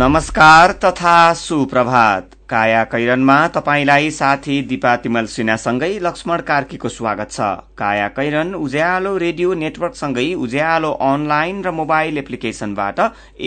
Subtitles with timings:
[0.00, 8.06] नमस्कार तथा सुप्रभात। काया कैरनमा तपाईंलाई साथी दिपा तिमल सिन्हासँगै लक्ष्मण कार्कीको स्वागत छ। काया
[8.16, 13.00] कैरन उज्यालो रेडियो नेटवर्कसँगै उज्यालो अनलाइन र मोबाइल एप्लिकेशनबाट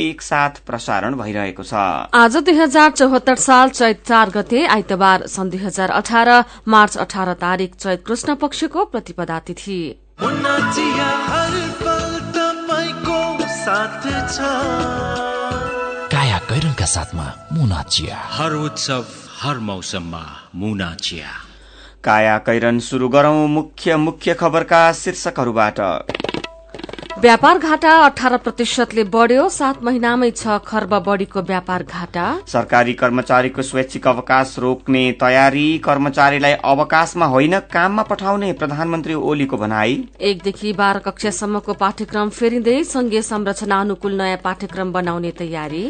[0.05, 1.73] एकसाथ प्रसारण भइरहेको छ।
[2.13, 6.29] आज दुई हजार चौहत्तर साल चैत चार गते आइतबार सन् दुई हजार अठार
[6.69, 9.81] मार्च अठार तारीक चैत कृष्ण पक्षको प्रतिपदा तिथि।
[16.83, 19.05] कैरनका साथमा मुना चिया। हर उत्सव
[19.41, 20.23] हर मौसममा
[20.55, 21.31] मुना चिया।
[22.03, 25.79] काया कैरन शुरू गरौं मुख्य मुख्य खबरका शीर्षकहरूबाट।
[27.19, 34.07] व्यापार घाटा अठार प्रतिशतले बढ़्यो सात महिनामै छ खर्ब बढ़ीको व्यापार घाटा। सरकारी कर्मचारीको स्वैच्छिक
[34.07, 42.29] अवकाश रोक्ने तयारी कर्मचारीलाई अवकाशमा होइन काममा पठाउने प्रधानमन्त्री ओलीको भनाई। एकदेखि बाह्र कक्षासम्मको पाठ्यक्रम
[42.31, 45.85] फेरिँदै संघीय संरचना अनुकूल नयाँ पाठ्यक्रम बनाउने तयारी।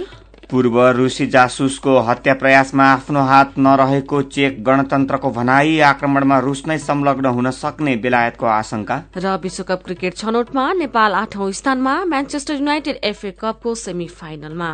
[0.49, 7.25] पूर्व रूसी जासुसको हत्या प्रयासमा आफ्नो हात नरहेको चेक गणतन्त्रको भनाई आक्रमणमा रूस नै संलग्न
[7.35, 13.75] हुन सक्ने बेलायतको आशंका। र विश्वकप क्रिकेट छनौटमा नेपाल आठौं स्थानमा म्यान्चेस्टर युनाइटेड एफए कपको
[13.75, 14.71] सेमी फाइनलमा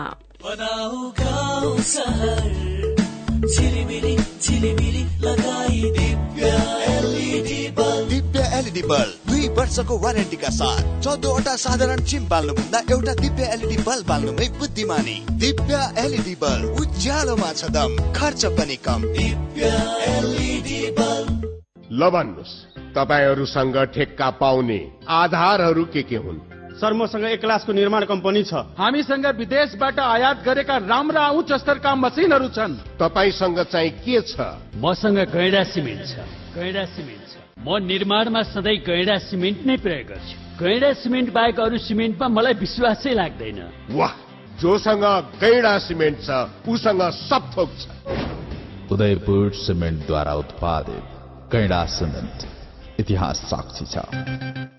[8.10, 14.08] दिव्य एलइडी बल्ब। दुई वर्षको वारेन्टीका साथ चौधवटा साधारण चिम बाल्नुभन्दा एउटा दिव्य एलइडी बल्ब
[14.08, 19.70] बाल्नुमै बुद्धिमानी। दिव्य एलइडी बल्ब उज्यालोमा छ दम खर्च पनि कम। दिव्य
[20.10, 21.32] एलइडी बल्ब।
[21.92, 22.54] ल भन्नुहोस्
[22.92, 26.40] तपाईँहरूसँग ठेक्का पाउने आधारहरू के के हुन्?
[26.76, 32.48] सर मसँग एक क्लासको निर्माण कम्पनी छ। हामीसँग विदेशबाट आयात गरेका राम्रा उच्च स्तरका मसिनहरू
[32.52, 34.36] छन्। तपाईँसँग चाहिँ के छ?
[34.84, 36.28] मसँग गैडा सिमेन्ट छ।
[36.60, 37.19] गैडा सिमेन्ट।
[37.60, 43.14] म निर्माणमा सधैँ गैडा सिमेन्ट नै प्रयोग गर्छु। गैडा सिमेन्ट बाहेक अरू सिमेन्टमा मलाई विश्वासै
[43.14, 43.60] लाग्दैन।
[43.92, 44.14] वाह!
[44.64, 45.04] जोसँग
[45.44, 46.30] गैडा सिमेन्ट छ
[46.64, 47.84] उसँग सब थोक छ।
[48.92, 51.06] उदयपुर सिमेन्टद्वारा उत्पादित
[51.52, 52.38] कैडा सिमेन्ट
[53.00, 54.79] इतिहास साक्षी छ।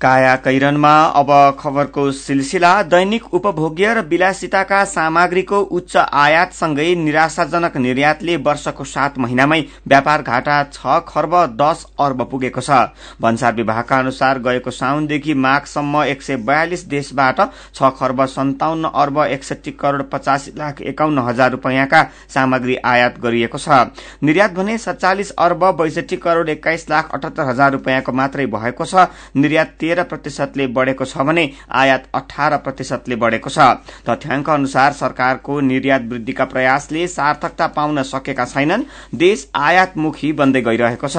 [0.00, 8.84] काया कैरनमा अब खबरको सिलसिला दैनिक उपभोग्य र विलासिताका सामग्रीको उच्च आयातसँगै निराशाजनक निर्यातले वर्षको
[8.84, 12.70] सात महिनामै व्यापार घाटा छ खर्ब दस अर्ब पुगेको छ।
[13.20, 17.40] भन्सार विभागका अनुसार गएको साउनदेखि माघसम्म एक सय बयालिस देशबाट
[17.74, 23.68] छ खर्ब सन्ताउन्न अर्ब एकसठी करोड़ पचासी लाख एकाउन्न हजार रूपियाँका सामग्री आयात गरिएको छ।
[24.22, 29.76] निर्यात भने सत्तालिस अर्ब बैसठी करोड़ एक्काइस लाख अठहत्तर हजार रूपियाँको मात्रै भएको छ। निर्यात
[29.94, 33.58] तेह्र प्रतिशतले बढ़ेको छ भने आयात अठार प्रतिशतले बढ़ेको छ।
[34.02, 38.82] तथ्याङ्क अनुसार सरकारको निर्यात वृद्धिका प्रयासले सार्थकता पाउन सकेका छैनन्।
[39.14, 41.16] देश आयातमुखी बन्दै गइरहेको छ।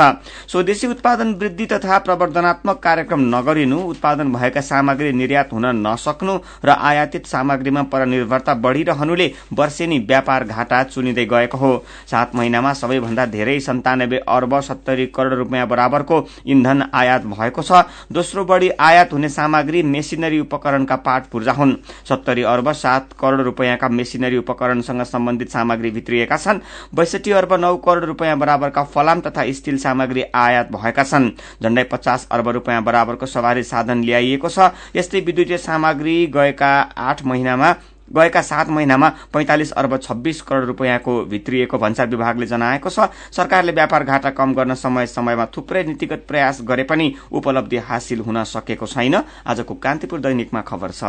[0.52, 7.26] स्वदेशी उत्पादन वृद्धि तथा प्रवर्धनात्मक कार्यक्रम नगरिनु उत्पादन भएका सामग्री निर्यात हुन नसक्नु र आयातित
[7.26, 11.74] सामग्रीमा परनिर्भरता बढ़िरहनुले वर्षेनी व्यापार घाटा चुनिँदै गएको हो।
[12.12, 18.46] सात महिनामा सबैभन्दा धेरै सन्तानब्बे अर्ब सत्तरी करोड़ रूपियाँ बराबरको इन्धन आयात भएको छ। दोस्रो
[18.56, 21.76] बढ़ी आयात हुने सामग्री मेसिनरी उपकरणका पाठ पूर्जा हुन्।
[22.10, 26.60] सत्तरी अर्ब सात करोड़ रूपियाँका मेसिनरी उपकरणसँग सम्बन्धित सामग्री भित्रिएका छन्।
[26.96, 31.30] बैसठी अर्ब नौ करोड़ रूपियाँ बराबरका फलाम तथा स्टील सामग्री आयात भएका छन्।
[31.64, 37.74] झण्डै पचास अर्ब रूपियाँ बराबरको सवारी साधन ल्याइएको छ। यस्तै विद्युतीय सामग्री गएका आठ महिनामा
[38.08, 44.04] गएका सात महिनामा पैंतालिस अर्ब छब्बीस करोड़ रूपियाँको भित्रिएको भन्सार विभागले जनाएको छ। सरकारले व्यापार
[44.04, 49.24] घाटा कम गर्न समय समयमा थुप्रै नीतिगत प्रयास गरे पनि उपलब्धि हासिल हुन सकेको छैन।
[49.48, 51.04] आजको कान्तिपुर दैनिकमा खबर छ।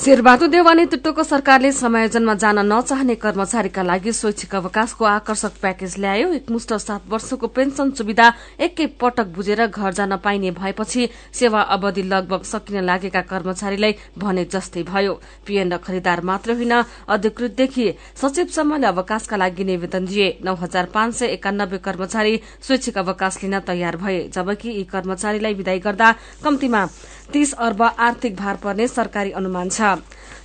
[0.00, 6.72] शेरबहादुर देवानी तुट्टोको सरकारले समायोजनमा जान नचाहने कर्मचारीका लागि स्वैच्छिक अवकाशको आकर्षक प्याकेज ल्यायो। एकमुष्ट
[6.74, 12.80] सात वर्षको पेन्सन सुविधा एकै पटक बुझेर घर जान पाइने भएपछि सेवा अवधि लगभग सकिन
[12.80, 16.72] लागेका कर्मचारीलाई भने जस्तै भयो। पीएन र खरिदार मात्र होइन
[17.12, 17.86] अधिकृतदेखि
[18.16, 23.96] सचिवसम्मले अवकाशका लागि निवेदन दिए। नौ हजार पाँच सय एकानब्बे कर्मचारी स्वैच्छिक अवकाश लिन तयार
[24.00, 26.86] भए जबकि यी कर्मचारीलाई विदाई गर्दा कम्तीमा
[27.32, 29.80] तीस अर्ब आर्थिक भार पर्ने सरकारी अनुमान छ।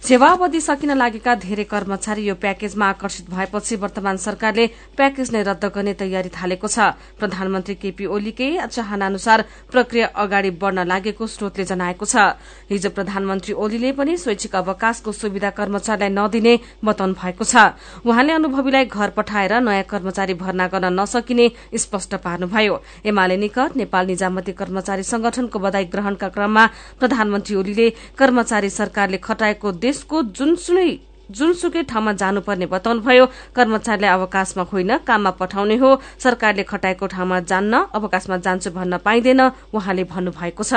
[0.06, 5.66] सेवा अवधि सकिन लागेका धेरै कर्मचारी यो प्याकेजमा आकर्षित भएपछि वर्तमान सरकारले प्याकेज नै रद्द
[5.66, 9.42] गर्ने तयारी थालेको छ। प्रधानमन्त्री केपी ओलीकै चाहना अनुसार
[9.74, 12.38] प्रक्रिया अगाडि बढ़न लागेको स्रोतले जनाएको छ।
[12.70, 16.54] हिजो प्रधानमन्त्री ओलीले पनि स्वैच्छिक अवकाशको सुविधा कर्मचारीलाई नदिने
[16.86, 17.74] बताउनु भएको छ।
[18.06, 21.50] उहाँले अनुभवीलाई घर पठाएर नयाँ कर्मचारी भर्ना गर्न नसकिने
[21.82, 22.76] स्पष्ट पार्नुभयो।
[23.10, 26.70] एमाले निकट नेपाल निजामती कर्मचारी संगठनको बधाई ग्रहणका क्रममा
[27.02, 30.90] प्रधानमन्त्री ओलीले कर्मचारी सरकारले खटाएको देशको जुनसुनै
[31.30, 33.26] जुनसुकै ठाउँमा जानुपर्ने बताउनुभयो
[33.56, 35.90] कर्मचारीलाई अवकाशमा होइन काममा पठाउने हो।
[36.20, 39.42] सरकारले खटाएको ठाउँमा जान्न अवकाशमा जान्छु भन्न पाइँदैन
[39.74, 40.74] उहाँले भन्नुभएको छ।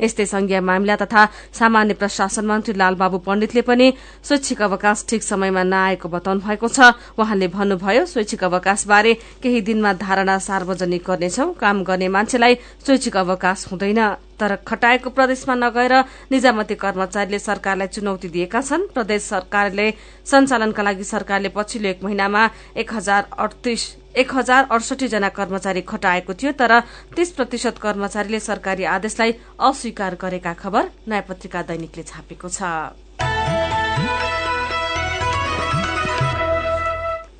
[0.00, 1.22] यस्तै संघीय मामिला तथा
[1.52, 3.86] सामान्य प्रशासन मन्त्री लालबाबु पण्डितले पनि
[4.22, 9.12] स्वैच्छिक अवकाश ठिक समयमा नआएको बताउनु भएको छ। उहाँले भन्नुभयो स्वैच्छिक अवकाशबारे
[9.42, 12.54] केही दिनमा धारणा सार्वजनिक गर्नेछौ। काम गर्ने मान्छेलाई
[12.84, 14.00] स्वैच्छिक अवकाश हुँदैन।
[14.38, 15.94] तर खटाएको प्रदेशमा नगएर
[16.30, 19.87] निजामती कर्मचारीले सरकारलाई चुनौती दिएका छन्। प्रदेश सरकारले
[20.24, 22.42] सञ्चालनका लागि सरकारले पछिल्लो एक महिनामा
[22.76, 23.82] एक हजार अडतिस
[24.16, 26.72] एक हजार अडसठी जना कर्मचारी खटाएको थियो तर
[27.16, 32.62] तीस प्रतिशत कर्मचारीले सरकारी आदेशलाई अस्वीकार गरेका खबर नयाँ पत्रिका दैनिकले छापेको छ।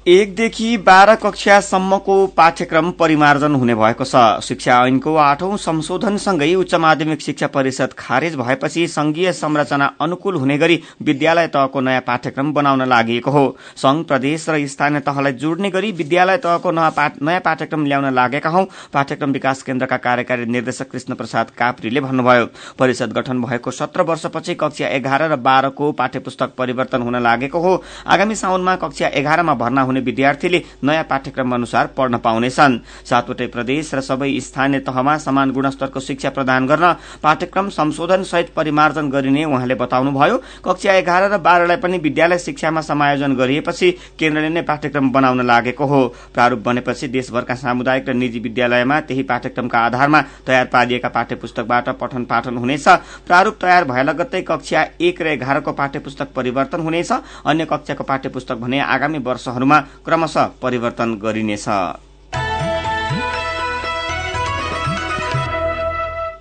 [0.08, 7.46] एकदेखि बाह्र कक्षासम्मको पाठ्यक्रम परिमार्जन हुने भएको छ। शिक्षा ऐनको आठौं संशोधनसँगै उच्च माध्यमिक शिक्षा
[7.46, 13.44] परिषद खारेज भएपछि संघीय संरचना अनुकूल हुने गरी विद्यालय तहको नयाँ पाठ्यक्रम बनाउन लागि हो।
[13.76, 18.64] संघ प्रदेश र स्थानीय तहलाई जोड्ने गरी विद्यालय तहको नयाँ पाठ्यक्रम ल्याउन लागेका हौ
[18.94, 22.46] पाठ्यक्रम विकास केन्द्रका कार्यकारी निर्देशक कृष्ण प्रसाद काप्रीले भन्नुभयो।
[22.78, 27.76] परिषद गठन भएको सत्र वर्षपछि कक्षा एघार र बाह्रको पाठ्यपुस्तक परिवर्तन हुन लागेको हो।
[28.08, 34.00] आगामी साउनमा कक्षा एघारमा भर्ना हुने विद्यार्थीले नयाँ पाठ्यक्रम अनुसार पढ्न पाउनेछन्। सातवटै प्रदेश र
[34.00, 36.92] सबै स्थानीय तहमा समान गुणस्तरको शिक्षा प्रदान गर्न
[37.22, 43.34] पाठ्यक्रम संशोधन सहित परिमार्जन गरिने उहाँले बताउनुभयो। कक्षा एघार र बाह्रलाई पनि विद्यालय शिक्षामा समायोजन
[43.36, 46.02] गरिएपछि केन्द्रले नै पाठ्यक्रम बनाउन लागेको हो।
[46.34, 52.56] प्रारूप बनेपछि देशभरका सामुदायिक र निजी विद्यालयमा त्यही पाठ्यक्रमका आधारमा तयार पारिएका पाठ्यपुस्तकबाट पठन पाठन
[52.56, 52.88] हुनेछ।
[53.26, 57.12] प्रारूप तयार भए लगत्तै कक्षा एक र एघारको पाठ्यपुस्तक परिवर्तन हुनेछ।
[57.44, 61.68] अन्य कक्षाको पाठ्यपुस्तक भने आगामी वर्षहरूमा क्रमशः परिवर्तन गरिनेछ।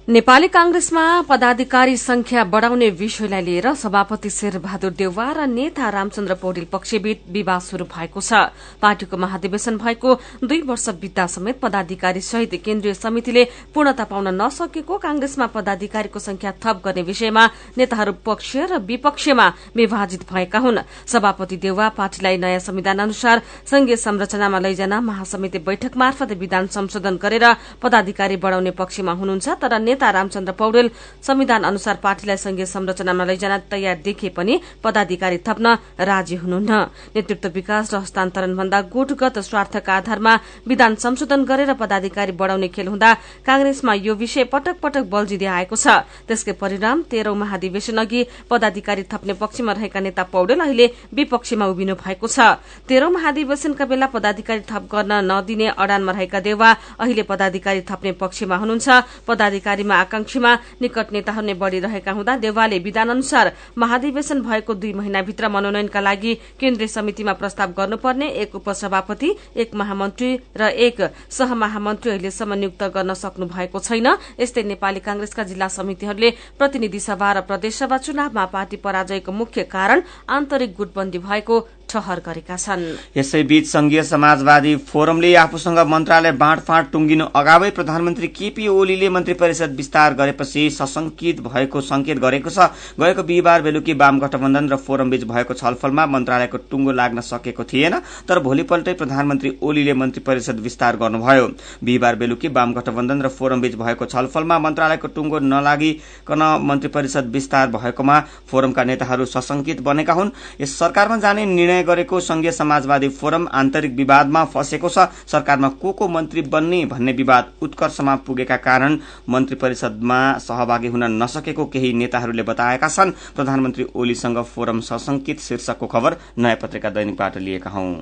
[0.07, 7.27] नेपाली कांग्रेसमा पदाधिकारी संख्या बढ़ाउने विषयलाई लिएर सभापति शेरबहादुर देउवा र नेता रामचन्द्र पौडेल पक्षबीच
[7.27, 8.47] विवाद शुरू भएको छ।
[8.79, 10.13] पार्टीको महाधिवेशन भएको
[10.47, 13.43] दुई वर्ष बित्दा समेत पदाधिकारी सहित केन्द्रीय समितिले
[13.75, 17.43] पूर्णता पाउन नसकेको कांग्रेसमा पदाधिकारीको संख्या थप गर्ने विषयमा
[17.77, 24.59] नेताहरू पक्षीय र विपक्षीयमा विभाजित भएका हुन्। सभापति देउवा पार्टीलाई नयाँ संविधान अनुसार संघीय संरचनामा
[24.59, 27.45] लैजान महासमिति बैठक मार्फत विधान संशोधन गरेर
[27.83, 30.89] पदाधिकारी बढ़ाउने पक्षमा हुनुहुन्छ तर नेता रामचन्द्र पौडेल
[31.25, 36.71] संविधान अनुसार पार्टीलाई संघीय संरचनामा लैजान तयार देखिए पनि पदाधिकारी थप्न राजी हुनुहुन्न।
[37.17, 40.33] नेतृत्व विकास र हस्तान्तरण भन्दा गुटगत स्वार्थका आधारमा
[40.69, 46.05] विधान संशोधन गरेर पदाधिकारी बढ़ाउने खेल हुँदा कांग्रेसमा यो विषय पटक पटक बल्झिँदै आएको छ।
[46.29, 52.27] त्यसकै परिणाम तेह्रौं महाधिवेशन अघि पदाधिकारी थप्ने पक्षमा रहेका नेता पौडेल अहिले विपक्षीमा उभिनु भएको
[52.29, 56.69] छ। तेह्रौं महाधिवेशनका बेला पदाधिकारी थप गर्न नदिने अडानमा रहेका देवा
[57.01, 58.87] अहिले पदाधिकारी थप्ने पक्षमा हुनुहुन्छ।
[59.27, 65.47] पदाधिकारी पार्टीमा आकांक्षीमा निकट नेताहरू नै बढ़िरहेका हुँदा देवालले विधान अनुसार महाधिवेशन भएको दुई महिनाभित्र
[65.47, 72.83] मनोनयनका लागि केन्द्रीय समितिमा प्रस्ताव गर्नुपर्ने एक उपसभापति एक महामन्त्री र एक सहमहामन्त्री अहिलेसम्म नियुक्त
[72.95, 74.07] गर्न सक्नु भएको छैन।
[74.39, 76.29] यस्तै नेपाली कांग्रेसका जिल्ला समितिहरूले
[76.59, 81.55] प्रतिनिधि सभा र प्रदेशसभा चुनावमा पार्टी पराजयको मुख्य कारण आन्तरिक गुटबन्दी भएको
[81.89, 82.83] ठहर गरेका छन्।
[83.17, 90.13] यसैबीच संघीय समाजवादी फोरमले आफूसँग मन्त्रालय बाँडफाँड टुङ्गिनु अगावै प्रधानमन्त्री केपी ओलीले मन्त्री परिषद विस्तार
[90.13, 95.53] गरेपछि सशंकित भएको संकेत गरेको छ। गएको बिहिबार बेलुकी वाम गठबन्धन र फोरम बीच भएको
[95.53, 101.47] छलफलमा मन्त्रालयको टुङ्गो लाग्न सकेको थिएन तर भोलिपल्टै प्रधानमन्त्री ओलीले मन्त्री परिषद विस्तार गर्नुभयो।
[101.83, 107.67] बिहिबार बेलुकी वाम गठबन्धन र फोरम बीच भएको छलफलमा मन्त्रालयको टुङ्गो नलागिकन मन्त्री परिषद विस्तार
[107.69, 113.47] भएकोमा फोरमका नेताहरू सशंकित बनेका हुन्। यस सरकारमा जाने निर्णय निर्णय गरेको संघीय समाजवादी फोरम
[113.53, 118.97] आन्तरिक विवादमा फँसेको छ। सरकारमा को को मन्त्री बन्ने भन्ने विवाद उत्कर्षमा पुगेका कारण
[119.29, 126.17] मन्त्री परिषदमा सहभागी हुन नसकेको केही नेताहरूले बताएका छन्। प्रधानमन्त्री ओलीसँग फोरम सशंकित शीर्षकको खबर
[126.37, 127.93] नयाँ पत्रिका दैनिकबाट लिएका हौं।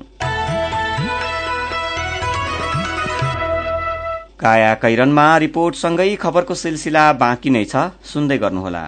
[4.39, 8.83] काया कैरनमा रिपोर्टसँगै खबरको सिलसिला बाँकी नै छ। सुन्दै गर्नुहोला।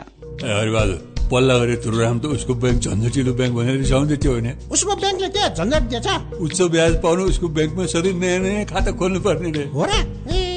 [1.32, 5.44] पल्ला गरेर तुरुराम त उसको ब्याङ्क झन्झटिलो ब्याङ्क भनेर रिसाउँदै थियो होइन। उसको ब्याङ्कले के
[5.56, 6.08] झन्झट दिएछ?
[6.42, 10.57] उच्च ब्याज पाउनु उसको ब्याङ्कमा सधैँ नयाँ नयाँ खाता खोल्नु पर्ने रे। हो र?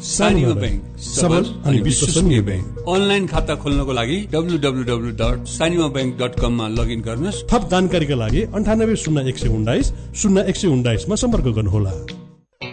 [0.00, 5.88] सानिमा ब्याङ्क सबल अनि विश्वसनीय ब्याङ्क अनलाइन खाता खोल्नको लागि W W W dot Sanima
[5.96, 9.92] bank dot कममा लगइन गर्नुहोस् थप जानकारीका लागि अन्ठानब्बे शून्य एक सय उन्नाइस
[10.22, 11.92] शून्य एक सय उन्नाइसमा सम्पर्क गर्नुहोला।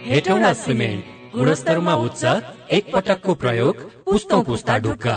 [0.08, 2.24] हेटौँडा सिमेन्ट गुणस्तरमा उच्च
[2.72, 3.74] एक पटकको प्रयोग
[4.08, 5.16] पुस्तौँ पुस्ता ढुक्का।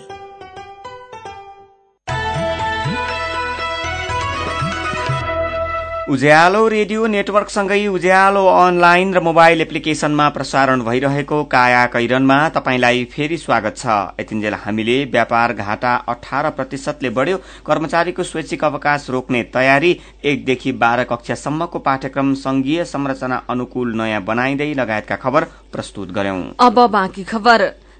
[6.11, 13.77] उज्यालो रेडियो नेटवर्कसँगै उज्यालो अनलाइन र मोबाइल एप्लिकेशनमा प्रसारण भइरहेको काया कैरनमा तपाईँलाई फेरि स्वागत
[13.77, 13.85] छ।
[14.19, 19.91] यतिन्जेल हामीले व्यापार घाटा अठार प्रतिशतले बढ्यो कर्मचारीको स्वैच्छिक अवकाश रोक्ने तयारी
[20.25, 26.43] एकदेखि बाह्र कक्षासम्मको पाठ्यक्रम संघीय संरचना अनुकूल नयाँ बनाइँदै लगायतका खबर प्रस्तुत गर्यौं।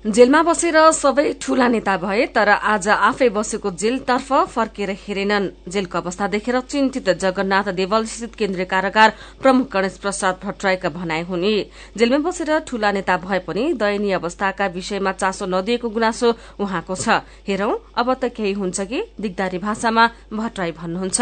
[0.02, 6.28] जेलमा बसेर सबै ठूला नेता भए तर आज आफै बसेको जेलतर्फ फर्केर हेरेनन्। जेलको अवस्था
[6.28, 9.10] देखेर चिन्तित जगन्नाथ देवल स्थित केन्द्रीय कारागार
[9.42, 11.54] प्रमुख गणेश प्रसाद भट्टराईका भनाइ हुने।
[11.94, 17.74] जेलमा बसेर ठूला नेता भए पनि दयनीय अवस्थाका विषयमा चासो नदिएको गुनासो उहाँको छ। हेरौं
[17.94, 19.06] अब त केही हुन्छ कि?
[19.22, 21.22] दिगदारी भाषामा भट्टराई भन्नुहुन्छ।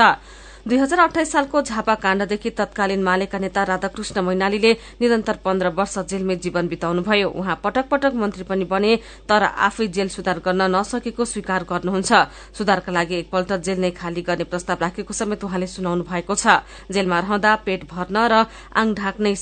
[0.68, 6.36] दुई हजार अठाइस सालको झापा काण्डदेखि तत्कालीन मालेका नेता राधाकृष्ण मैनालीले निरन्तर पन्ध्र वर्ष जेलमै
[6.36, 8.96] जीवन बिताउनुभयो। उहाँ पटक पटक मन्त्री पनि बने
[9.30, 12.12] तर आफै जेल सुधार गर्न नसकेको स्वीकार गर्नुहुन्छ।
[12.52, 16.60] सुधारका लागि एकपल्ट जेल नै खाली गर्ने प्रस्ताव राखेको समेत उहाँले सुनाउनु भएको छ।
[16.92, 18.44] जेलमा रहँदा पेट भर्न र
[18.76, 19.34] आङ ढाक्नै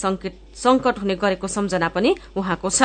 [0.57, 2.81] संकट हुने गरेको सम्झना पनि उहाँको छ।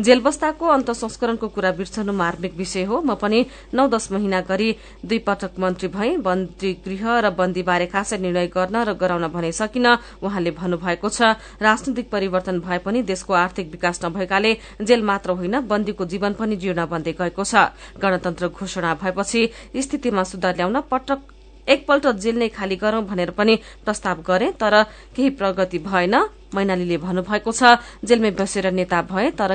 [0.00, 4.70] जेल बस्दाको अन्त संस्करणको कुरा बिर्सनु मार्मिक विषय हो। म पनि नौ दश महिना गरी
[5.04, 9.86] दुई पटक मन्त्री भए। बन्दी गृह र बन्दीबारे खासै निर्णय गर्न र गराउन भने सकिन
[10.22, 14.52] उहाँले भन्नुभएको छ। राजनैतिक परिवर्तन भए पनि देशको आर्थिक विकास नभएकाले
[14.82, 19.40] जेल मात्र होइन बन्दीको जीवन पनि जीर्ण बन्दै गएको छ। गणतन्त्र घोषणा भएपछि
[19.76, 21.18] स्थितिमा सुधार ल्याउन पटक
[21.66, 23.54] एकपल्ट जेल नै खाली गरौं भनेर पनि
[23.84, 24.82] प्रस्ताव गरे तर
[25.16, 26.14] केही प्रगति भएन।
[26.54, 27.62] मैनालीले भन्नुभएको छ
[28.04, 29.52] जेलमै बसेर नेता भए तर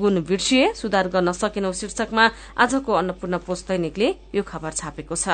[0.00, 2.24] गुण बिर्सिए सुधार गर्न सकेनौ शीर्षकमा
[2.62, 5.28] आजको अन्नपूर्ण पोस्ट दैनिकले यो खबर छापेको छ।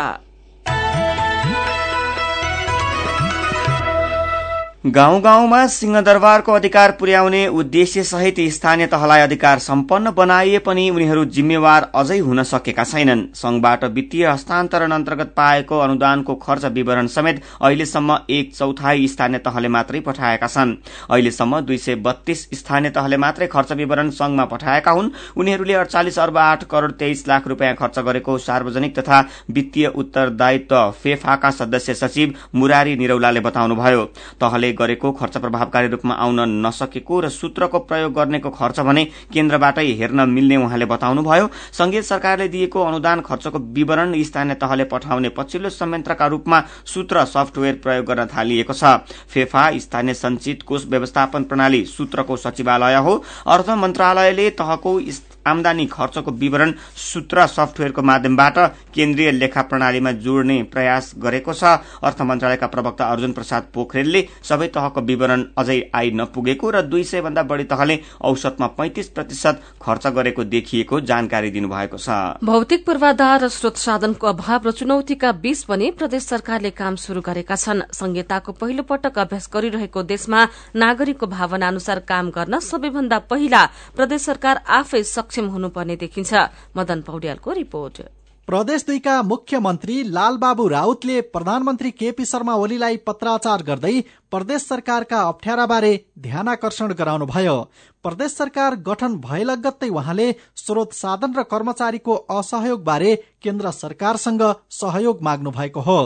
[4.87, 11.90] गाउँ गाउँमा सिंहदरबारको अधिकार पुर्याउने उद्देश्य सहित स्थानीय तहलाई अधिकार सम्पन्न बनाइए पनि उनीहरू जिम्मेवार
[11.95, 18.55] अझै हुन सकेका छैनन्। संघबाट वित्तीय हस्तान्तरण अन्तर्गत पाएको अनुदानको खर्च विवरण समेत अहिलेसम्म एक
[18.55, 20.75] चौथाई स्थानीय तहले मात्रै पठाएका छन्।
[21.11, 26.38] अहिलेसम्म दुई सय बत्तीस स्थानीय तहले मात्रै खर्च विवरण संघमा पठाएका हुन्। उनीहरूले अडचालिस अर्ब
[26.38, 32.97] आठ करोड़ तेइस लाख रूपियाँ खर्च गरेको सार्वजनिक तथा वित्तीय उत्तरदायित्व फेफाका सदस्य सचिव मुरारी
[32.97, 34.05] निरौलाले बताउनुभयो।
[34.40, 40.28] तहले गरेको खर्च प्रभावकारी रूपमा आउन नसकेको र सूत्रको प्रयोग गर्नेको खर्च भने केन्द्रबाटै हेर्न
[40.30, 46.62] मिल्ने उहाँले बताउनुभयो। संघीय सरकारले दिएको अनुदान खर्चको विवरण स्थानीय तहले पठाउने पछिल्लो संयन्त्रका रूपमा
[46.87, 48.97] सूत्र सफ्टवेयर प्रयोग गर्न थालिएको छ।
[49.28, 55.00] फेफा स्थानीय संचित कोष व्यवस्थापन प्रणाली सूत्रको सचिवालय हो। अर्थ मन्त्रालयले तहको
[55.47, 58.59] आमदानी खर्चको विवरण सूत्र सफ्टवेयरको माध्यमबाट
[58.95, 61.64] केन्द्रीय लेखा प्रणालीमा जोड्ने प्रयास गरेको छ।
[62.02, 67.04] अर्थ मन्त्रालयका प्रवक्ता अर्जुन प्रसाद पोखरेलले सबै सबै तहको विवरण अझै आई नपुगेको र दुई
[67.04, 72.08] सय भन्दा बढ़ी तहले औसतमा पैंतिस प्रतिशत खर्च गरेको देखिएको जानकारी दिनुभएको छ।
[72.42, 77.56] भौतिक पूर्वाधार र स्रोत साधनको अभाव र चुनौतीका बीच पनि प्रदेश सरकारले काम शुरू गरेका
[77.56, 80.40] छन्। संहिताको पहिलो पटक अभ्यास गरिरहेको देशमा
[80.75, 83.62] नागरिकको भावना अनुसार काम गर्न सबैभन्दा पहिला
[83.96, 86.32] प्रदेश सरकार आफै सक्षम हुनुपर्ने देखिन्छ।
[86.76, 93.95] मदन पौड्यालको रिपोर्ट। प्रदेश दुईका मुख्यमन्त्री लालबाबु राउतले प्रधानमन्त्री केपी शर्मा ओलीलाई पत्राचार गर्दै
[94.31, 97.57] प्रदेश सरकारका अप्ठ्याराबारे ध्यानाकर्षण गराउनुभयो।
[98.05, 105.50] प्रदेश सरकार गठन भए लगत्तै उहाँले स्रोत साधन र कर्मचारीको असहयोगबारे केन्द्र सरकारसँग सहयोग माग्नु
[105.50, 105.99] भएको हो।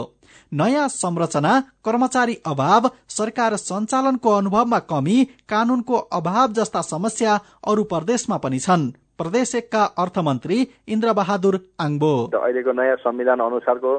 [0.53, 1.53] नयाँ संरचना
[1.85, 9.53] कर्मचारी अभाव सरकार सञ्चालनको अनुभवमा कमी कानूनको अभाव जस्ता समस्या अरू प्रदेशमा पनि छन्। प्रदेश
[9.55, 10.57] एकका अर्थमन्त्री
[10.89, 13.93] इन्द्र बहादुर आङ्बो अहिलेको नयाँ संविधान अनुसारको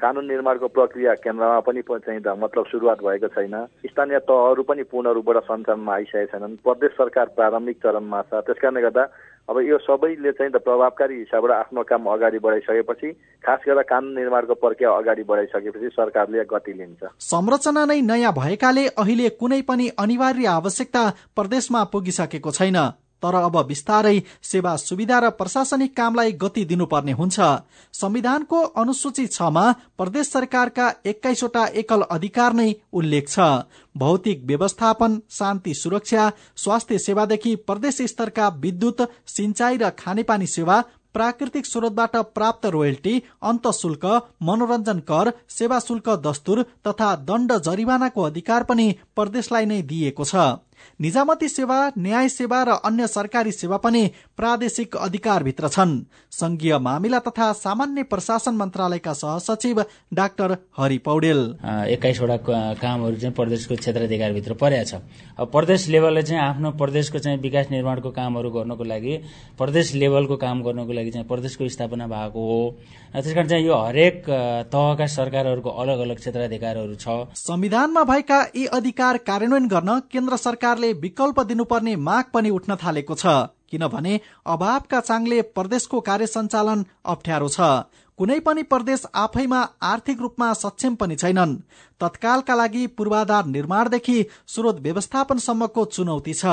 [0.00, 3.54] कानुन निर्माणको प्रक्रिया केन्द्रमा पनि चाहिँ मतलब सुरुवात भएको छैन।
[3.86, 8.82] स्थानीय तहहरू पनि पूर्ण रूपबाट सञ्चालनमा आइसकेका छैनन्। प्रदेश सरकार प्रारम्भिक चरणमा छ। त्यस कारणले
[8.82, 9.04] गर्दा
[9.50, 13.08] अब यो सबैले चाहिँ त प्रभावकारी हिसाबबाट आफ्नो काम अगाडि बढाइसकेपछि
[13.44, 19.28] खास गरेर कानुन निर्माणको प्रक्रिया अगाडि बढाइसकेपछि सरकारले गति लिन्छ। संरचना नै नयाँ भएकाले अहिले
[19.38, 21.02] कुनै पनि अनिवार्य आवश्यकता
[21.38, 22.78] प्रदेशमा पुगिसकेको छैन।
[23.22, 27.40] तर अब बिस्तारै सेवा सुविधा र प्रशासनिक कामलाई गति दिनुपर्ने हुन्छ।
[27.94, 29.64] संविधानको अनुसूची छमा
[29.98, 33.50] प्रदेश सरकारका एक्काइसवटा एकल अधिकार नै उल्लेख छ।
[33.94, 40.82] भौतिक व्यवस्थापन शान्ति सुरक्षा स्वास्थ्य सेवादेखि प्रदेश स्तरका विद्युत सिंचाई र खानेपानी सेवा
[41.14, 43.12] प्राकृतिक स्रोतबाट प्राप्त रोयल्टी
[43.42, 44.04] अन्त शुल्क
[44.42, 48.86] मनोरञ्जन कर सेवा शुल्क दस्तुर तथा दण्ड जरिवानाको अधिकार पनि
[49.16, 50.34] प्रदेशलाई नै दिइएको छ।
[51.00, 54.06] निजामती सेवा न्याय सेवा र अन्य सरकारी सेवा पनि
[54.36, 55.98] प्रादेशिक अधिकारभित्र छन्।
[56.32, 59.80] संघीय मामिला तथा सामान्य प्रशासन मन्त्रालयका सहसचिव
[60.14, 61.40] डाक्टर हरि पौडेल।
[61.88, 62.36] एक्काइसवटा
[62.82, 65.00] कामहरू चाहिँ प्रदेशको क्षेत्राधिकारभित्र परेको छ।
[65.38, 69.16] अब प्रदेश लेभलले चाहिँ आफ्नो प्रदेशको चाहिँ विकास निर्माणको कामहरू गर्नको लागि
[69.58, 72.60] प्रदेश लेभलको काम गर्नको लागि चाहिँ प्रदेशको स्थापना भएको हो।
[73.12, 74.24] त्यस कारण चाहिँ यो हरेक
[74.72, 80.36] तहका सरकारहरूको अलग अलग क्षेत्राधिकारहरू छ। संविधानमा भएका यी अधिकार कार्यान्वयन गर्न केन्द्र
[80.72, 83.26] सरकारले विकल्प दिनुपर्ने माग पनि उठ्न थालेको छ
[83.70, 84.14] किनभने
[84.46, 87.60] अभावका चाङले प्रदेशको कार्य सञ्चालन अप्ठ्यारो छ।
[88.18, 91.56] कुनै पनि प्रदेश आफैमा आर्थिक रूपमा सक्षम पनि छैनन्।
[92.00, 94.16] तत्कालका लागि पूर्वाधार निर्माणदेखि
[94.48, 96.44] स्रोत व्यवस्थापनसम्मको चुनौती छ।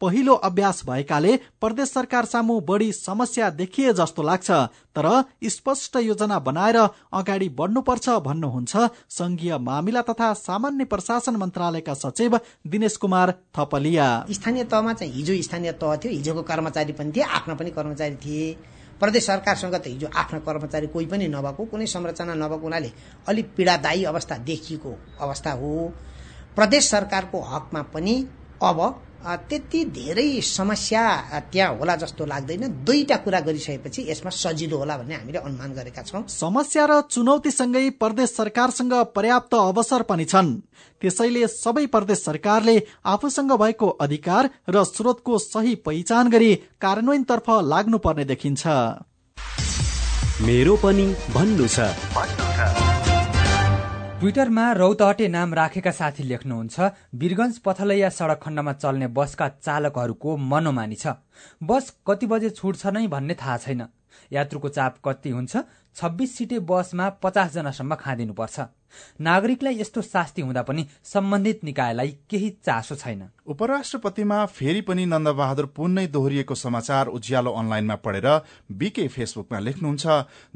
[0.00, 4.50] पहिलो अभ्यास भएकाले प्रदेश सरकार सामु बढी समस्या देखिए जस्तो लाग्छ
[4.96, 5.08] तर
[5.48, 13.34] स्पष्ट योजना बनाएर अगाडि बढ्नुपर्छ भन्नुहुन्छ संघीय मामिला तथा सामान्य प्रशासन मन्त्रालयका सचिव दिनेश कुमार
[13.56, 18.16] थपलिया। स्थानीय तहमा चाहिँ हिजो स्थानीय तह थियो हिजोको कर्मचारी पनि थिए आफ्ना पनि कर्मचारी
[18.16, 18.52] थिए।
[19.00, 22.92] प्रदेश सरकारसँग त हिजो आफ्ना कर्मचारी कोही पनि नभएको कुनै संरचना नभएको हुनाले
[23.28, 25.92] अलिक पीडादायी अवस्था देखिएको अवस्था हो।
[26.56, 28.14] प्रदेश सरकारको हकमा पनि
[28.62, 28.80] अब
[29.24, 31.04] त्यति धेरै समस्या
[31.52, 36.22] त्यहाँ होला जस्तो लाग्दैन। दुईटा कुरा गरिसकेपछि यसमा सजिलो होला भन्ने हामीले अनुमान गरेका छौँ।
[36.28, 40.60] समस्या र चुनौतीसँगै प्रदेश सरकारसँग पर्याप्त अवसर पनि छन्।
[41.00, 48.66] त्यसैले सबै प्रदेश सरकारले आफूसँग भएको अधिकार र स्रोतको सही पहिचान गरी कार्यान्वयनतर्फ लाग्नुपर्ने देखिन्छ।
[50.44, 52.83] मेरो पनि भन्नु छ।
[54.24, 61.12] ट्विटरमा रौतहटे नाम राखेका साथी लेख्नुहुन्छ वीरगंज पथलैया सड़क खण्डमा चल्ने बसका चालकहरूको मनोमानी छ।
[61.60, 63.82] बस कति बजे छुट्छ नै भन्ने थाहा छैन।
[64.32, 65.52] यात्रुको चाप कति हुन्छ
[65.96, 68.60] छब्बिस सिटे बसमा पचासजनासम्म खाँदिनुपर्छ।
[69.20, 75.90] नागरिकलाई यस्तो शास्ति हुँदा पनि सम्बन्धित निकायलाई केही चासो छैन। उपराष्ट्रपतिमा फेरि पनि नन्दबहादुर पुन
[75.90, 78.28] नै दोहोरिएको समाचार उज्यालो अनलाइनमा पढेर
[78.72, 80.06] बीके फेसबुकमा लेख्नुहुन्छ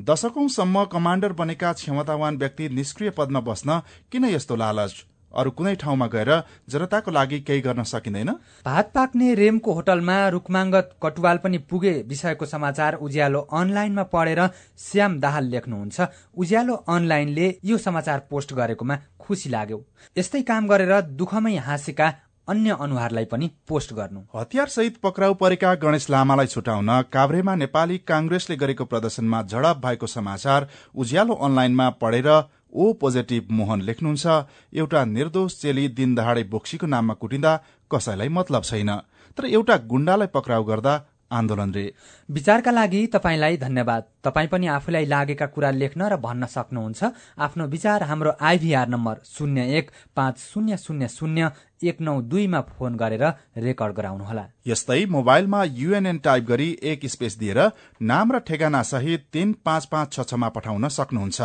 [0.01, 3.81] दशकौंसम्म कमाण्डर बनेका क्षमतावान व्यक्ति निष्क्रिय पदमा बस्न
[4.12, 5.05] किन यस्तो लालच?
[5.34, 6.30] अरू कुनै ठाउँमा गएर
[6.68, 8.30] जनताको लागि केही गर्न सकिँदैन?
[8.66, 14.40] भात पाक्ने रेमको होटलमा रुकमाङ्गत कटुवाल पनि पुगे विषयको समाचार उज्यालो अनलाइनमा पढेर
[14.78, 16.00] श्याम दाहाल लेख्नुहुन्छ।
[16.36, 19.84] उज्यालो अनलाइनले यो समाचार पोस्ट गरेकोमा खुसी लाग्यो।
[20.16, 22.08] यस्तै काम गरेर दुःखमै हाँसेका
[22.48, 28.56] अन्य अनुहारलाई पनि पोस्ट गर्नु। हतियार सहित पक्राउ परेका गणेश लामालाई छुटाउन काभ्रेमा नेपाली कांग्रेसले
[28.56, 32.28] गरेको प्रदर्शनमा झडप भएको समाचार उज्यालो अनलाइनमा पढेर
[32.72, 34.26] ओ पोजिटिभ मोहन लेख्नुहुन्छ
[34.72, 37.52] एउटा निर्दोष चेली दिन दहाडे बोक्सीको नाममा कुटिँदा
[37.90, 38.90] कसैलाई मतलब छैन।
[39.38, 40.94] तर एउटा गुण्डालाई पक्राउ गर्दा
[41.28, 41.92] आन्दोलन रे।
[42.28, 47.04] विचारका लागि तपाईँलाई धन्यवाद। तपाईँ पनि आफूलाई लागेका कुरा लेख्न र भन्न सक्नुहुन्छ।
[47.37, 51.50] आफ्नो विचार हाम्रो आइभीआर नम्बर शून्य एक पाँच शून्य शून्य शून्य
[51.85, 53.24] एक नौ दुईमा फोन गरेर
[53.61, 57.61] रेकर्ड गराउनुहोला। यस्तै मोबाइलमा युएनएन टाइप गरी एक स्पेस दिएर
[58.02, 61.40] नाम र ठेगाना सहित तीन पाँच पाँच छ छमा पठाउन सक्नुहुन्छ।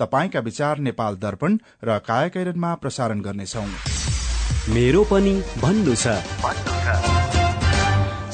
[0.00, 1.52] तपाईँका विचार नेपाल दर्पण
[1.84, 3.64] र कायाकैरनमा प्रसारण गर्नेछौ।
[4.74, 6.06] मेरो पनि भन्नु छ।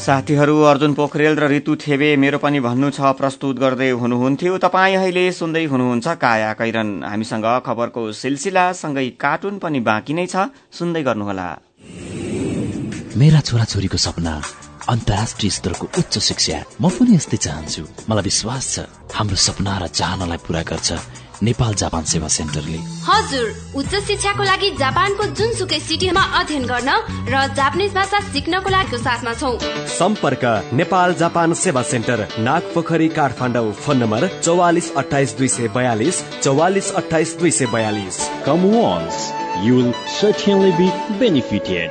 [0.03, 5.25] साथीहरू अर्जुन पोखरेल र ऋतु थेबे मेरो पनि भन्नु छ प्रस्तुत गर्दै हुनुहुन्थ्यो। तपाईँ अहिले
[5.33, 11.49] सुन्दै हुनुहुन्छ काया कैरन हामीसँग खबरको सिलसिला सँगै कार्टुन पनि बाँकी नै छ। सुन्दै गर्नुहोला।
[13.15, 14.35] मेरा छोराछोरीको सपना
[14.91, 18.77] अन्तर्राष्ट्रिय स्तरको उच्च शिक्षा। म पनि यस्तै चाहन्छु। मलाई विश्वास छ
[19.15, 20.91] हाम्रो सपना र चाहनालाई पूरा गर्छ।
[21.43, 26.91] नेपाल जापान सेवा सेन्टरले। हजुर उच्च शिक्षाको लागि जापानको जुनसुकै सिटीमा अध्ययन गर्न
[27.29, 29.51] र जापानिज भाषा सिक्नको लागि साथमा छौ।
[29.99, 36.93] सम्पर्क Nepal Japan Sewa centre Nagpokhari Kathmandu phone number चौवालिस अठाइस दुई सय बयालिस चौवालिस
[37.03, 38.17] अठाइस दुई सय बयालिस।
[40.13, 40.89] Certainly be
[41.21, 41.91] benefited.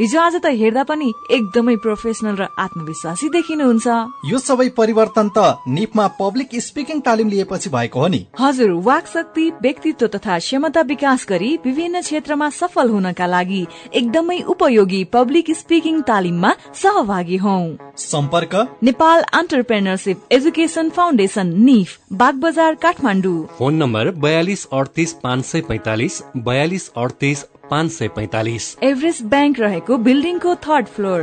[0.00, 3.86] हिजो आज त हेर्दा पनि एकदमै प्रोफेसनल र आत्मविश्वासी देखिनुहुन्छ।
[4.26, 9.44] यो सबै परिवर्तन त निपमा पब्लिक स्पिकिङ तालिम लिएपछि भएको हो नि। हजुर वाक शक्ति
[9.62, 13.62] व्यक्तित्व तथा क्षमता विकास गरी विभिन्न क्षेत्रमा सफल हुनका लागि
[13.94, 17.56] एकदमै उपयोगी पब्लिक स्पिकिङ तालिममा सहभागी हौ।
[17.96, 18.54] सम्पर्क?
[18.82, 26.20] नेपाल अन्टरप्रेनरसिप एजुकेसन फाउन्डेसन निफ। बाग बजार काठमाडौँ। फोन नम्बर बयालिस अडतिस पाँच सय पैतालिस
[26.36, 31.22] बयालिस अडतिस पाँच सय पैतालिस। एभरेस्ट ब्याङ्क रहेको बिल्डिङको थर्ड फ्लोर।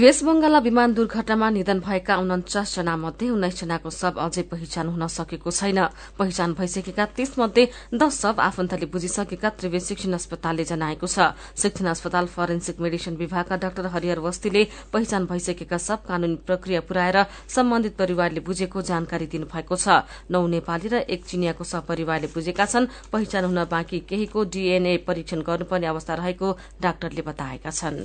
[0.00, 5.06] वेस्ट बंगालमा विमान दुर्घटनामा निधन भएका उन्चास जना मध्ये उन्नाइस जनाको शव अझै पहिचान हुन
[5.08, 5.78] सकेको छैन।
[6.18, 12.80] पहिचान भइसकेका तीसमध्ये दश शव आफन्तले बुझिसकेका त्रिवेद शिक्षण अस्पतालले जनाएको छ। शिक्षण अस्पताल फरेन्सिक
[12.80, 19.26] मेडिसिन विभागका डाक्टर हरिहर वस्तीले पहिचान भइसकेका शव कानूनी प्रक्रिया पुर्याएर सम्बन्धित परिवारले बुझेको जानकारी
[19.32, 24.96] दिनुभएको छ। नौ नेपाली र एक चिनियाको सपरिवारले बुझेका छन् पहिचान हुन बाँकी केहीको डीएनए
[25.06, 28.04] परीक्षण गर्नुपर्ने अवस्था रहेको डाक्टरले बताएका छन्।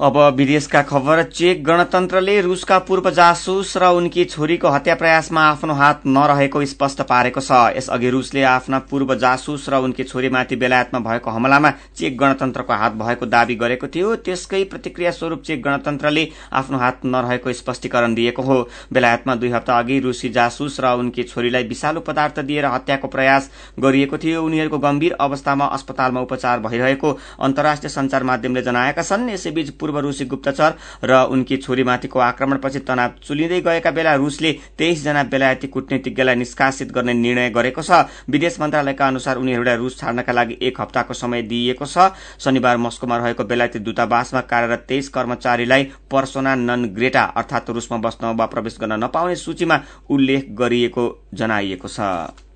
[0.00, 6.02] अब विदेशका खबर चेक गणतन्त्रले रूसका पूर्व जासुस र उनकी छोरीको हत्या प्रयासमा आफ्नो हात
[6.06, 11.70] नरहेको स्पष्ट पारेको छ। यसअघि रूसले आफ्ना पूर्व जासुस र उनकी छोरीमाथि बेलायतमा भएको हमलामा
[11.98, 17.52] चेक गणतन्त्रको हात भएको दावी गरेको थियो। त्यसकै प्रतिक्रिया स्वरूप चेक गणतन्त्रले आफ्नो हात नरहेको
[17.54, 18.60] स्पष्टीकरण दिएको हो।
[18.92, 24.18] बेलायतमा दुई हप्ता अघि रूसी जासुस र उनकी छोरीलाई विषालु पदार्थ दिएर हत्याको प्रयास गरिएको
[24.18, 30.24] थियो। उनीहरूको गम्भीर अवस्थामा अस्पतालमा उपचार भइरहेको अन्तर्राष्ट्रिय संचार माध्यमले जनाएका छन्। यसैबीच पूर्व रूसी
[30.26, 30.72] गुप्तचर
[31.04, 37.14] र उनकी छोरीमाथिको आक्रमणपछि तनाव चुलिँदै गएका बेला रूसले तेइस जना बेलायती कूटनीतिज्ञलाई निष्कासित गर्ने
[37.14, 42.12] निर्णय गरेको छ। विदेश मन्त्रालयका अनुसार उनीहरूलाई रूस छाड्नका लागि एक हप्ताको समय दिइएको छ।
[42.38, 48.46] शनिबार मस्कोमा रहेको बेलायती दूतावासमा कार्यरत तेइस कर्मचारीलाई पर्सोना नन ग्रेटा अर्थात रूसमा बस्न वा
[48.46, 52.47] प्रवेश गर्न नपाउने सूचीमा उल्लेख गरिएको जनाइएको छ।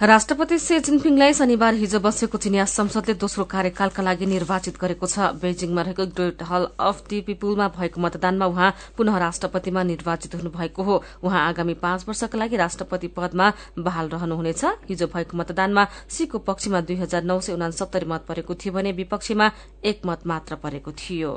[0.00, 5.82] राष्ट्रपति सी जिनपिङलाई शनिबार हिजो बसेको चिनिया संसदले दोस्रो कार्यकालका लागि निर्वाचित गरेको छ। बेजिङमा
[5.82, 11.42] रहेको ग्रेट हल अफ दि पिपुलमा भएको मतदानमा उहाँ पुनः राष्ट्रपतिमा निर्वाचित हुनुभएको हो। उहाँ
[11.48, 17.22] आगामी पाँच वर्षका लागि राष्ट्रपति पदमा बहाल रहनुहुनेछ। हिजो भएको मतदानमा सीको पक्षमा दुई हजार
[17.24, 19.50] नौ सय उनासत्तरी मत परेको थियो भने विपक्षीमा
[19.82, 21.34] एक मत मात्र परेको थियो।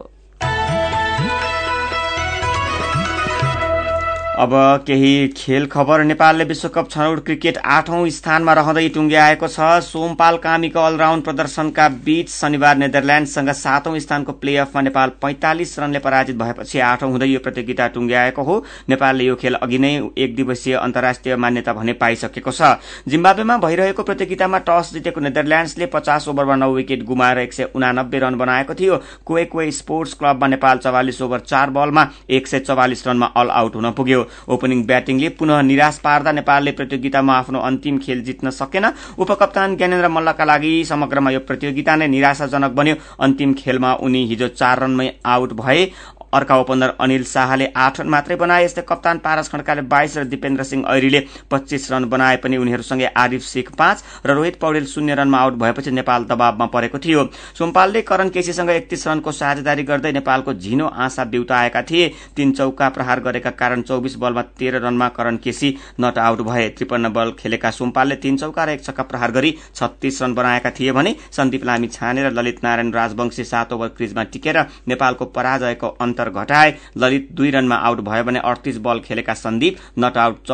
[4.42, 4.54] अब
[4.88, 11.24] केही खेल खबर नेपालले विश्वकप छनौट क्रिकेट आठौं स्थानमा रहँदै टुङ्ग्याएको छ। सोमपाल कामीको अलराउण्ड
[11.24, 17.28] प्रदर्शनका बीच शनिबार नेदरल्याण्डसँग सातौं स्थानको प्ले अफमा नेपाल पैंतालिस रनले पराजित भएपछि आठौं हुँदै
[17.28, 18.56] यो प्रतियोगिता टुङ्ग्याएको हो।
[18.90, 22.72] नेपालले यो खेल अघि नै एक दिवसीय अन्तर्राष्ट्रिय मान्यता भने पाइसकेको छ।
[23.08, 28.42] जिम्बाब्वेमा भइरहेको प्रतियोगितामा टस जितेको नेदरल्याण्ड्सले पचास ओभरमा नौ विकेट गुमाएर एक सय उनानब्बे रन
[28.42, 33.34] बनाएको थियो। कोए कोए स्पोर्ट्स क्लबमा नेपाल चौवालिस ओभर चार बलमा एक सय चौवालिस रनमा
[33.38, 38.50] अल आउट हुन पुग्यो। ओपनिङ ब्याटिङले पुनः निराश पार्दा नेपालले प्रतियोगितामा आफ्नो अन्तिम खेल जित्न
[38.50, 38.86] सकेन।
[39.18, 44.80] उपकप्तान ज्ञानेन्द्र मल्लका लागि समग्रमा यो प्रतियोगिता नै निराशाजनक बन्यो। अन्तिम खेलमा उनी हिजो चार
[44.80, 45.86] रनमै आउट भए।
[46.34, 50.64] अर्का ओपनर अनिल शाहले आठ रन मात्रै बनाए यस्तै कप्तान पारस खड्काले बाइस र दिपेन्द्र
[50.64, 51.20] सिंह ऐरीले
[51.52, 55.92] पच्चीस रन बनाए पनि उनीहरूसँगै आरिफ शेख पाँच र रोहित पौडेल शून्य रनमा आउट भएपछि
[55.92, 57.26] नेपाल दबावमा परेको थियो।
[57.58, 63.20] सोमपालले करण केसीसँग एकतीस रनको साझेदारी गर्दै नेपालको झिनो आशा बिउताएका थिए। तीन चौका प्रहार
[63.22, 68.16] गरेका कारण चौबिस बलमा तेह्र रनमा करण केसी नट आउट भए। त्रिपन्न बल खेलेका सोमपालले
[68.18, 72.24] तीन चौका र एक छक्का प्रहार गरी छत्तीस रन बनाएका थिए भने सन्दीप लामी छाने
[72.24, 77.52] र ललित नारायण राजवंशी सात ओभर क्रिजमा टिकेर नेपालको पराजयको अन्त अन्तर घटाए। ललित दुई
[77.52, 80.48] रनमा आउट भयो भने अडतिस बल खेलेका सन्दीप नट आउट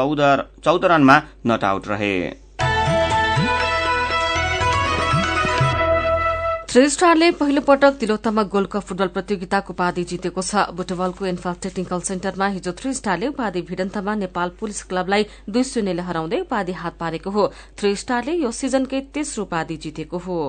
[0.64, 2.14] चौध रनमा नट आउट रहे।
[6.68, 12.00] थ्री स्टारले पहिलो पटक तिलोत्तमा गोल्ड कप फुटबल प्रतियोगिताको उपाधि जितेको छ। बुटबलको एन्फाल टेक्निकल
[12.06, 17.30] सेन्टरमा हिजो थ्री स्टारले उपाधि भिडन्तमा नेपाल पुलिस क्लबलाई दुई शून्यले हराउँदै उपाधि हात पारेको
[17.32, 17.48] हो।
[17.80, 20.40] थ्री स्टारले यो सिजनकै तेस्रो उपाधि जितेको हो।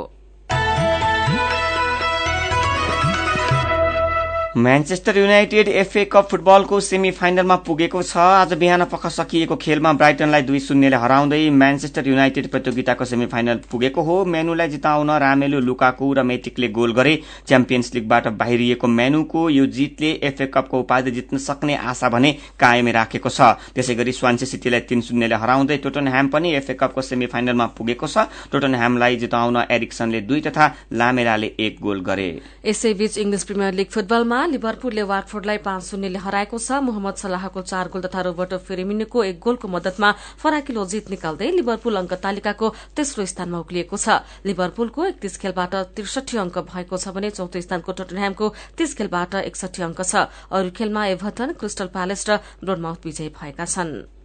[4.56, 10.42] म्यान्चेस्टर युनाइटेड एफए कप फुटबलको सेमी फाइनलमा पुगेको छ। आज बिहान पख सकिएको खेलमा ब्राइटनलाई
[10.42, 16.22] दुई शून्यले हराउँदै म्यान्चेस्टर युनाइटेड प्रतियोगिताको सेमी फाइनल पुगेको हो। मेनुलाई जिताउन रामेलु लुकाकु र
[16.24, 17.14] मेटिकले गोल गरे।
[17.46, 23.28] च्याम्पियन्स लिगबाट बाहिरिएको मेनुको यो जितले एफए कपको उपाधि जित्न सक्ने आशा भने कायमै राखेको
[23.28, 28.06] छ। त्यसै गरी स्वान्से सिटीलाई तीन शून्यले हराउँदै टोटनह्याम पनि एफए कपको सेमी फाइनलमा पुगेको
[28.08, 32.28] छ। टोटनह्यामलाई जिताउन एरिक्सनले दुई तथा लामेलाले एक गोल गरे।
[32.64, 38.02] यसैबीच इंग्लिश प्रिमियर लिग फुटबलमा लिभरपुलले वाटफोर्डलाई पाँच शून्यले हराएको छ। मोहम्मद सलाहको चार गोल
[38.02, 43.96] तथा रोबर्टो फेरिमिनीको एक गोलको मदतमा फराकिलो जित निकाल्दै लिभरपुल अंक तालिकाको तेस्रो स्थानमा उक्लिएको
[43.96, 48.46] छ। लिभरपुलको एकतीस खेलबाट त्रिसठी अंक भएको छ भने चौथो स्थानको टोटनह्यामको
[48.76, 54.17] तीस खेलबाट एकसठी अंक छ। अरू खेलमा एभर्टन क्रिस्टल प्यालेस र ब्रोडमाउथ विजयी भएका छनृ।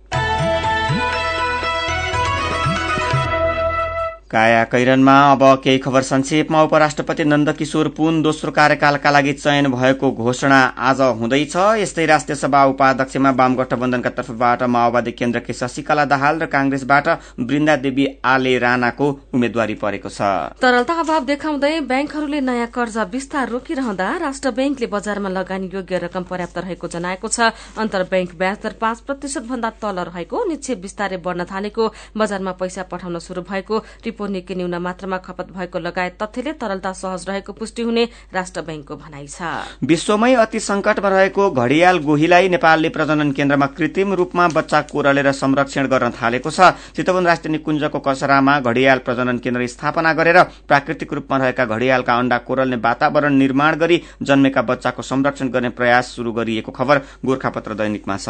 [4.33, 10.57] काया कैरनमा अब केही खबर संक्षेपमा उपराष्ट्रपति नन्दकिशोर पुन दोस्रो कार्यकालका लागि चयन भएको घोषणा
[10.89, 17.07] आज हुँदैछ। यस्तै राष्ट्रिय सभा उपाध्यक्षमा वाम गठबन्धनका तर्फबाट माओवादी केन्द्रकी शशिकला दाहाल र कांग्रेसबाट
[17.41, 24.09] वृन्दा देवी आले राणाको उम्मेद्वारी परेको छ। तरलता अभाव देखाउँदै ब्याङ्कहरूले नयाँ कर्जा विस्तार रोकिरहँदा
[24.17, 29.05] राष्ट्र ब्याङ्कले बजारमा लगानी योग्य रकम पर्याप्त रहेको जनाएको छ। अन्तर ब्याङ्क ब्याज दर पाँच
[29.05, 34.55] प्रतिशत भन्दा तल रहेको निक्षेप विस्तारै बढ़न थालेको बजारमा पैसा पठाउन शुरू भएको रिपोर्ट निकै
[34.55, 39.41] न्यून मात्रामा खपत भएको लगायत तथ्यले तरलता सहज रहेको पुष्टि हुने राष्ट्र ब्याङ्कको भनाइ छ।
[39.83, 46.11] विश्वमै अति संकटमा रहेको घड़ियाल गोहीलाई नेपालले प्रजनन केन्द्रमा कृत्रिम रूपमा बच्चा कोरलेर संरक्षण गर्न
[46.13, 52.13] थालेको छ। चितवन राष्ट्रिय निकुञ्जको कसरामा घड़ियाल प्रजनन केन्द्र स्थापना गरेर प्राकृतिक रूपमा रहेका घड़ियालका
[52.13, 58.17] अण्डा कोरल्ने वातावरण निर्माण गरी जन्मेका बच्चाको संरक्षण गर्ने प्रयास शुरू गरिएको खबर गोर्खापत्र दैनिकमा
[58.17, 58.29] छ।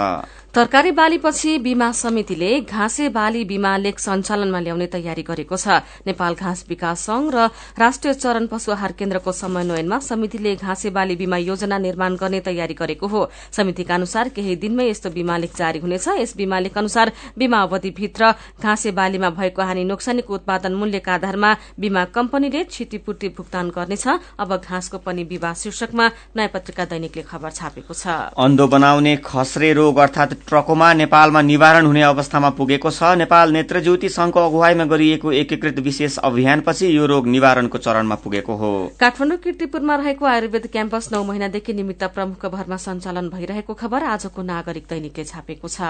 [0.53, 6.65] तरकारी बालीपछि बीमा समितिले घाँसे बाली बीमा लेख सञ्चालनमा ल्याउने तयारी गरेको छ। नेपाल घाँस
[6.69, 12.15] विकास संघ र राष्ट्रिय चरण पशु आहार केन्द्रको समन्वयनमा समितिले घाँसे बाली बीमा योजना निर्माण
[12.21, 16.59] गर्ने तयारी गरेको हो। समितिका अनुसार केही दिनमै यस्तो बीमा लेख जारी हुनेछ। यस बीमा
[16.59, 23.29] लेख अनुसार बीमा अवधिभित्र घाँसे बालीमा भएको हानि नोक्सानीको उत्पादन मूल्यका आधारमा बीमा कम्पनीले क्षतिपूर्ति
[23.33, 29.17] भुक्तान गर्नेछ। अब घाँसको पनि विवाह शीर्षकमा नयाँ पत्रिका दैनिकले खबर छापेको छ। अन्धो बनाउने
[29.25, 35.32] खस्रे रोग अर्थात ट्रकोमा नेपालमा निवारण हुने अवस्थामा पुगेको छ। नेपाल नेत्रज्योति संघको अगुवाईमा गरिएको
[35.34, 41.23] एकीकृत विशेष अभियानपछि यो रोग निवारणको चरणमा पुगेको हो। काठमाडौँ किर्तिपुरमा रहेको आयुर्वेद क्याम्पस नौ
[41.23, 45.82] महिनादेखि निमित्त प्रमुख भरमा सञ्चालन भइरहेको खबर आजको नागरिक दैनिकले छापेको छ।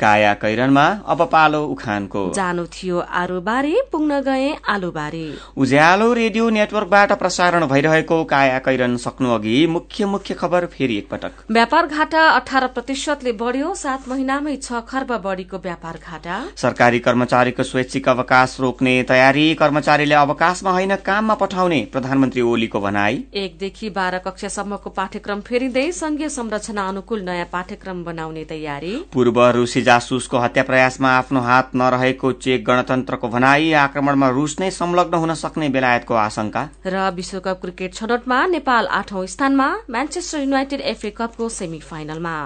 [0.00, 7.66] काया कैरनमा अब पालो उखानको। जानु थियो आरोबारे पुग्न गए आलुबारे। उज्यालो रेडियो नेटवर्कबाट प्रसारण
[7.66, 13.74] भइरहेको काया कैरन सक्नु अघि मुख्य मुख्य खबर फेरि एकपटक। व्यापार घाटा अठार प्रतिशतले बढ़्यो
[13.90, 20.70] सात महिनामै छ खर्ब बढ़ीको व्यापार घाटा। सरकारी कर्मचारीको स्वैच्छिक अवकाश रोक्ने तयारी कर्मचारीले अवकाशमा
[20.70, 27.48] होइन काममा पठाउने प्रधानमन्त्री ओलीको भनाई। एकदेखि बाह्र कक्षासम्मको पाठ्यक्रम फेरिँदै संघीय संरचना अनुकूल नयाँ
[27.52, 34.28] पाठ्यक्रम बनाउने तयारी। पूर्व रूसी जासुसको हत्या प्रयासमा आफ्नो हात नरहेको चेक गणतन्त्रको भनाई आक्रमणमा
[34.38, 40.46] रूस नै संलग्न हुन सक्ने बेलायतको आशंका। र विश्वकप क्रिकेट छनौटमा नेपाल आठौं स्थानमा म्यान्चेस्टर
[40.46, 42.36] युनाइटेड एफए कपको सेमी फाइनलमा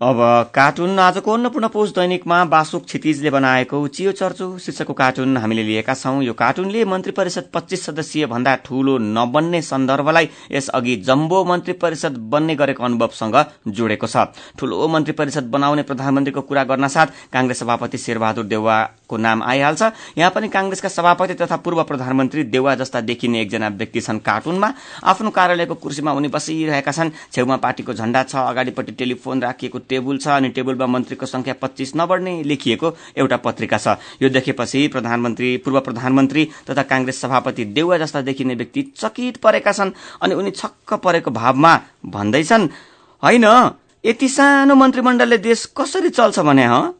[0.00, 0.16] अब
[0.54, 6.22] कार्टुन आजको अन्नपूर्ण पोष दैनिकमा बासुक क्षितिजले बनाएको चियो चर्चो शीर्षकको कार्टुन हामीले लिएका छौं।
[6.22, 12.54] यो कार्टुनले मन्त्री परिषद पच्चीस सदस्यीय भन्दा ठूलो नबन्ने सन्दर्भलाई यसअघि जम्बो मन्त्री परिषद बन्ने
[12.56, 13.36] गरेको अनुभवसँग
[13.68, 14.24] जोडेको छ।
[14.58, 19.82] ठूलो मन्त्री परिषद बनाउने प्रधानमन्त्रीको कुरा गर्न साथ कांग्रेस सभापति शेरबहादुर देउवा को नाम आइहाल्छ।
[20.18, 24.72] यहाँ पनि कांग्रेसका सभापति तथा पूर्व प्रधानमन्त्री देउवा जस्ता देखिने एकजना व्यक्ति छन् कार्टुनमा।
[25.04, 30.28] आफ्नो कार्यालयको कुर्सीमा उनी बसिरहेका छन्। छेउमा पार्टीको झण्डा छ अगाडिपट्टि टेलिफोन राखिएको टेबुल छ
[30.30, 36.44] अनि टेबुलमा मन्त्रीको संख्या पच्चीस नबढ्ने लेखिएको एउटा पत्रिका छ। यो देखेपछि प्रधानमन्त्री पूर्व प्रधानमन्त्री
[36.70, 39.90] तथा कांग्रेस सभापति देउवा जस्ता देखिने व्यक्ति चकित परेका छन्
[40.22, 41.74] अनि उनी छक्क परेको भावमा
[42.06, 42.68] भन्दैछन्
[43.22, 43.44] होइन
[44.04, 46.99] यति सानो मन्त्रीमण्डलले देश कसरी चल्छ भने ह?